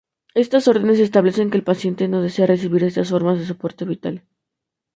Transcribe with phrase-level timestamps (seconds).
[0.43, 4.23] Estas órdenes establecen que el paciente no desea recibir estas formas de soporte vital.